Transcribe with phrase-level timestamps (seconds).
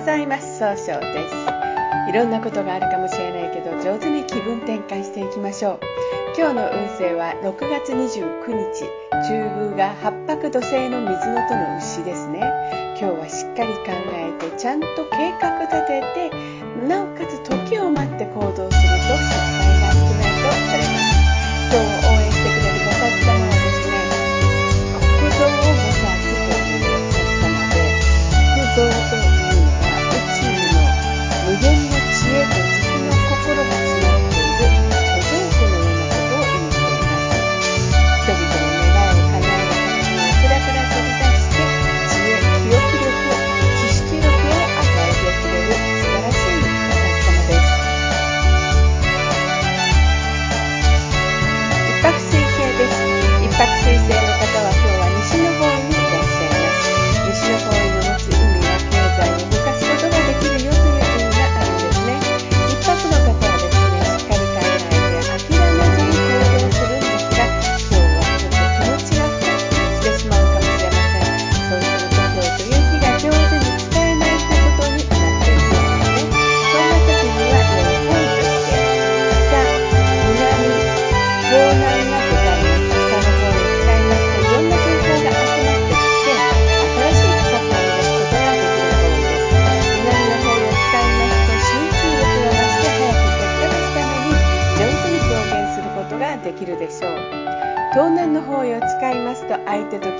[0.00, 0.58] ございます。
[0.58, 1.34] 総称です。
[2.08, 5.80] いろんなことがあるかもしれないけど上手に気分転換していきましょう。
[6.38, 8.88] 今日の運勢は6月29日
[9.28, 12.40] 中宮が八白土星の水のとの牛ですね。
[12.98, 16.30] 今日はしっかり考えてちゃんと計画立てて
[16.88, 17.19] なおか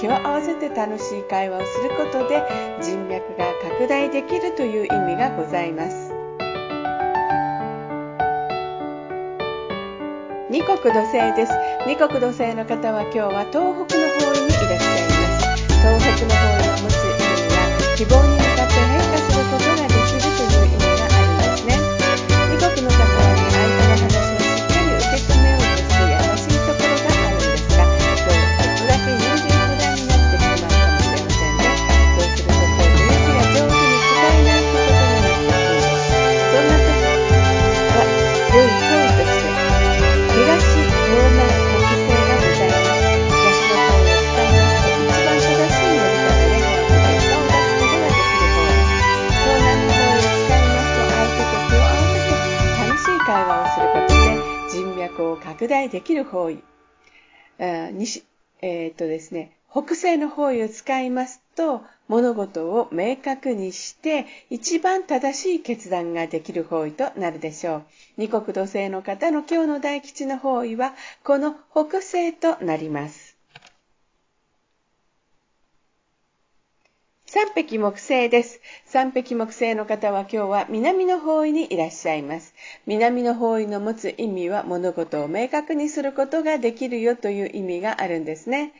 [0.00, 2.40] 気を合わせて楽しい会話をすることで
[2.80, 6.14] 人脈が拡大できるという意味がございます。
[10.50, 11.52] 二国土星です。
[11.86, 15.66] 二国土星の方は今日は東北の方位にいらっしゃいます。
[15.66, 17.58] 東北の方位を持つ意味は
[17.96, 18.37] 希望
[55.88, 56.62] できる方位。
[57.58, 58.24] あ西
[58.60, 67.82] えーっとですね、北西の方位を使いますと物事を明確にして一番正しい決断ができる方位となるでしょう。
[68.16, 73.27] 二国土星の方の今日の大吉の方位はこの北西となります。
[77.40, 78.60] 三匹木星です。
[78.84, 82.52] 三匹木星の方は今日は南の方位にいらっしゃいます。
[82.84, 88.72] 南の方位の持つ意味は物事を明確にすることができるよという意味があるんですね。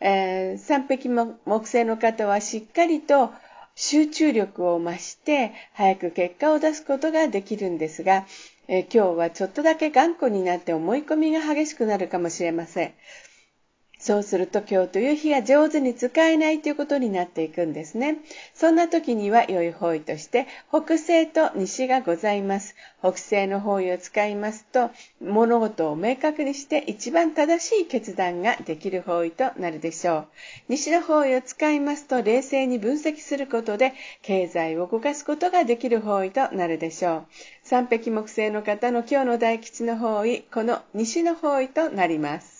[0.00, 3.32] えー三匹木星の方はしっかりと
[3.76, 8.26] 集中力を増して早く結果を出すことができるんですが、
[8.68, 12.92] えー今日はちょっとだけ頑固になって思い込みが激しくなるかもしれません。
[14.04, 18.16] そうすると今日という日が上手に使えないということになっていくんですね。
[18.52, 22.74] そんな時には良い方位として北西と西がございます。
[22.98, 24.90] 北西の方位を使いますと
[25.20, 30.26] 物事を明確にして一番正しい決断ができる方位となるでしょう。
[30.68, 33.92] 西の方位を使いますと冷静に分析することで
[34.22, 37.26] 経済を動かすことができる方位となるでしょう。
[37.62, 42.51] 三匹木星の方の今日の大吉の方位、この西の方位となります。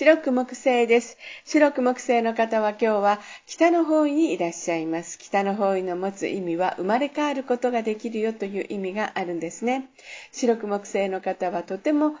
[0.00, 1.18] 白く木星です。
[1.44, 5.18] 白く木星の方は今日は北の方位にいらっしゃいます。
[5.18, 9.90] 北の方位の持つ意味は生まれ変わることができるよという意味があるんですね。
[10.32, 12.14] 白く木星の方はとても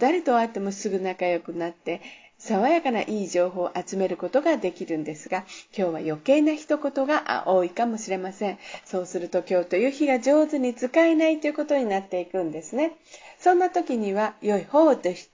[0.00, 2.00] 誰と会ってもすぐ仲良くなって
[2.38, 5.44] 爽やかないい情報を集めることができるんですが、
[5.78, 8.58] 今日は余計な一言が多いかもしれません。
[8.84, 12.96] そうすると今日という日が上手に使えないということになっていくんですね。
[13.38, 15.31] そんな時には良い方として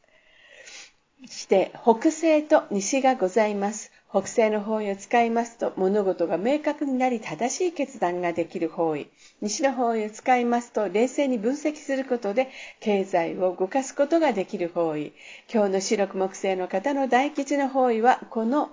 [1.26, 3.91] して北西と西がございます。
[4.11, 9.11] 北西の方位を使いますと物事が明確になり正しい決断ができる方位。
[9.43, 12.49] 西の方位を使いますと冷静に分析することで
[12.81, 15.12] 経済を動かすことができる方位。
[15.53, 18.71] 今日の四六木星の方の大吉の方位はこの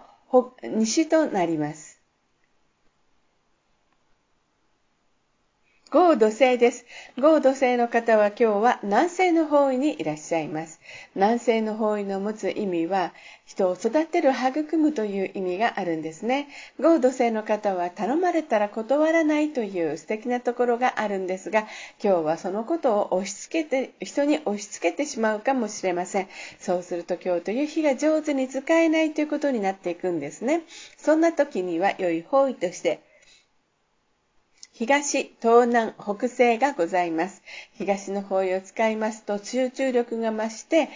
[0.64, 1.95] 西となります。
[5.96, 6.86] 合土星です。
[7.18, 10.82] 合土星の方は今日は南西の方位にいらっしゃいます。
[11.16, 13.14] 南西の方位の持つ意味は、
[13.46, 16.50] 人を育てる、育むという意味があるんですね。
[16.82, 21.62] 合土星の方は頼まれたら断らないという素敵なところがあるんですが、
[22.04, 26.28] 今日はそのことを押し付けて、人に押し付けてしまうかもしれません。
[26.60, 30.64] そうすると今日という日が上手に使えないということになっていくんですね。
[30.98, 33.00] そんな時には良い方位として、
[34.78, 37.42] 東、東南、北西がございます。
[37.78, 40.90] 東の方位を使いますと集中力が増して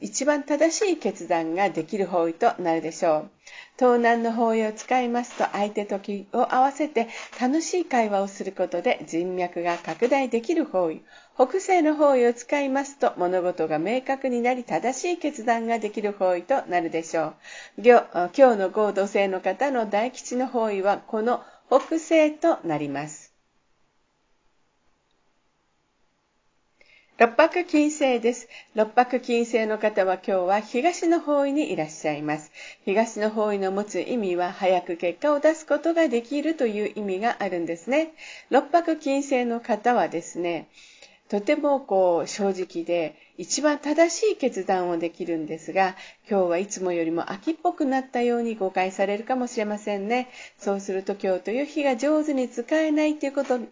[0.00, 3.30] 一番正しい決断ができる方位となるでしょう。
[3.76, 7.08] 東南の方位を使いますと相手と気を合わせて
[7.40, 11.02] 楽しい会話をすることで人脈が拡大できる方位。
[11.34, 17.34] 北西の方位を使いますと物事が明確になり正しい決断ができる方位となるでしょう。
[17.78, 21.42] 今日の合同性の方の大吉の方位はこの
[21.74, 23.32] 北西となります。
[27.16, 28.46] 六白金星です。
[28.74, 32.52] 六白金星の方は今日は東の方位にいらっしゃいます。
[32.84, 38.12] 東の方位の持つ意味は早く結果を出すことができるという意味があるんですね。
[38.50, 40.68] 六白金星の方はですね、
[41.32, 45.96] とてもこう正直で一番正しい決断をできるんですが、
[46.28, 50.28] 今日はいつもよりも秋っぽくなったように誤解されるかもしれませんね。
[50.58, 53.68] そうすると今日という日が上手に使えないということに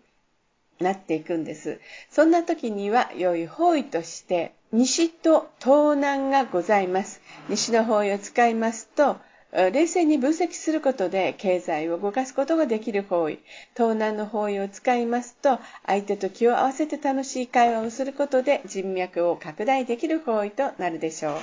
[0.78, 1.80] なっていくんです。
[2.10, 7.20] そんな時には良い方位として西と東南がございます。
[7.50, 9.18] 西の方位を使いますと、
[9.52, 13.40] 冷静に分析することで経済を動かすことができる方位、
[13.74, 21.38] 東南の方位を使いますと、相手と気を合わせて楽しい会話をすることで人脈を拡大できる方位となるでしょう。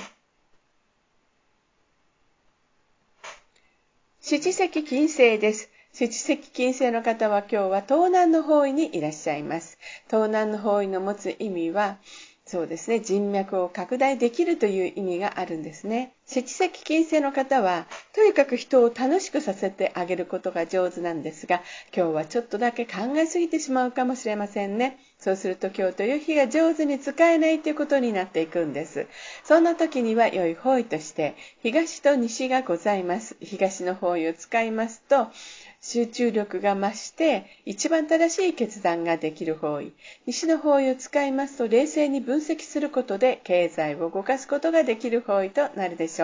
[4.20, 5.70] 七石金星です。
[5.92, 9.78] 七石金星の方は今日は東南の方位にいらっしゃいます。
[10.06, 11.98] 東南の方位の持つ意味は、
[12.46, 16.14] そうですね、人脈を拡大できるという意味があるんですね。
[16.30, 21.62] 七石金星の方は、とにかく人を楽しくさせてあげることが上手なんですが、
[21.96, 24.98] 今日はちょっとだけ考えすぎてしまうかもしれませんね。
[25.18, 29.06] そうすると今日という日が上手に使えないということになっていくんです。
[29.42, 33.34] そんな時には良い方位として、東と西がございます。
[33.40, 35.28] 東の方位を使いますと、
[35.80, 39.92] 集中力が増して一番正しい決断ができる方位。
[40.26, 46.17] 西の方位を使いますと冷静に分析することで経済を動かすことができる方位となるでしょう。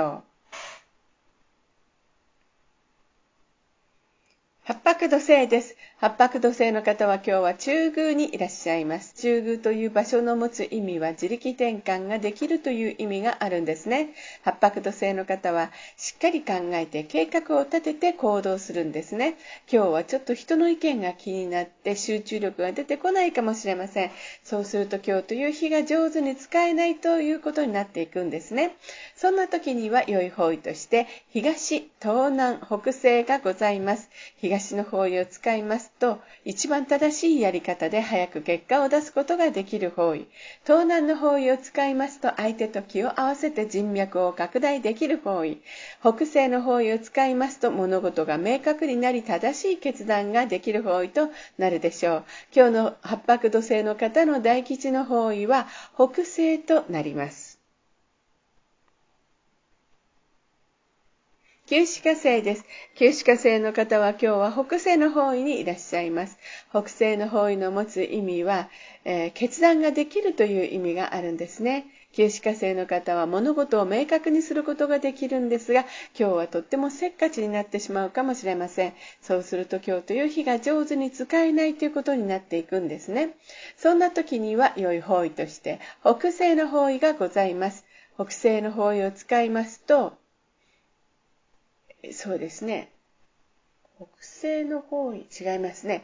[4.65, 5.77] 八白土星です。
[6.05, 9.15] 八白土星の方は今日は中宮にいらっしゃいます。
[9.15, 14.11] 中宮という場所の持つ意味は自力転換ができるという意味があるんですね。
[14.43, 19.39] 八白土星の方はしっかり考えて計画を立てて行動するんですね。
[19.73, 24.11] 今日はちょっと人の意見が気になって集中力が出てこないかもしれません。
[24.43, 28.77] そうすると今日という日が上手に使えないということになっていくんですね。
[29.17, 34.11] そんな時には良い方位として東、東南、北西がございます。
[34.37, 40.27] 東の方位を使いますと、一番正しいやり方で早く結果を出すことができる方位。
[40.65, 45.61] 東南の方位を使いますと、相手と気を合わせて人脈を拡大できる方位。
[46.01, 52.25] 北西の方位を使いますと、物事が明確になり正しい決断ができる方位となるでしょう。
[52.55, 57.54] 今日の八白土星の方の大吉の方位は北西となります。
[61.67, 62.67] 旧歯科生です。
[62.95, 66.37] 旧歯科生の方は今日は北西の方位にいらっしゃいます。
[66.69, 68.69] 北西の方位の持つ意味は、
[69.07, 71.87] えー、決断ができるという意味があるんですね。
[72.13, 78.93] 旧歯科生の方は物事を明確にすることができるんですが、今日はとってもせっかちになってしまうかもしれません。
[79.23, 83.31] そうすると今日という日が上手に使えないということになっていくんですね。
[83.79, 87.87] そんな時には良い方位として、北西の方位がございます。
[88.17, 90.13] 北西の方位を使いますと、
[92.13, 92.91] そうですね。
[93.97, 96.03] 北西の方位違いますね。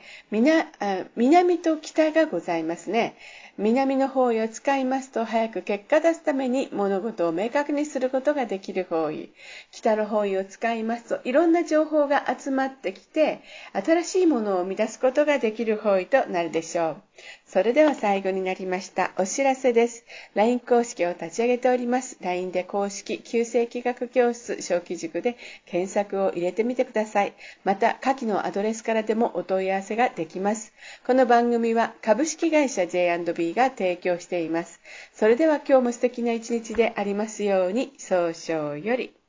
[1.17, 3.17] 南と北がございますね。
[3.59, 9.33] 南の方位を使いますと早く結果出すために物事を明確にすることができる方位。
[9.73, 13.43] 北の方位を使いますといろんな情報が集まってきて
[13.73, 17.03] 新しいものを生み出すことができる方位となるでしょう。
[17.47, 19.13] それでは最後になりました。
[19.19, 20.05] お知らせです。
[20.35, 22.17] LINE 公式を立ち上げております。
[22.21, 25.37] LINE で公式旧世紀学教室小規塾で
[25.67, 27.35] 検索を入れてみてください。
[27.65, 30.73] また、下記のアドレスからでもお問い合わせができます。
[31.07, 34.81] この番組は株式会社 J&B が提供しています。
[35.13, 39.20] それでは今日も素敵な一日でありますように、早々より。